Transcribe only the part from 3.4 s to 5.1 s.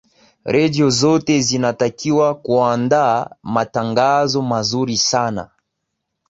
matangazo mazuri